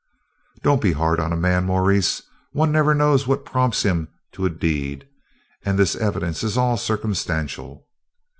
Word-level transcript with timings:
"Don't 0.63 0.81
be 0.81 0.93
hard 0.93 1.19
on 1.19 1.31
a 1.31 1.37
man, 1.37 1.63
Maurice; 1.65 2.23
one 2.53 2.71
never 2.71 2.95
knows 2.95 3.27
what 3.27 3.45
prompts 3.45 3.83
him 3.83 4.07
to 4.31 4.47
a 4.47 4.49
deed. 4.49 5.07
And 5.63 5.77
this 5.77 5.95
evidence 5.95 6.43
is 6.43 6.57
all 6.57 6.75
circumstantial." 6.75 7.85